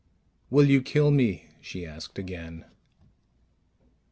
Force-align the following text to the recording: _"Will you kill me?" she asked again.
_"Will 0.49 0.65
you 0.67 0.81
kill 0.81 1.11
me?" 1.11 1.45
she 1.61 1.85
asked 1.85 2.17
again. 2.17 2.65